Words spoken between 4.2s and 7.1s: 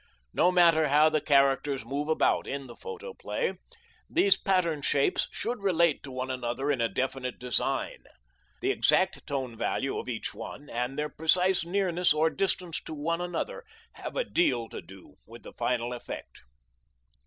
pattern shapes should relate to one another in a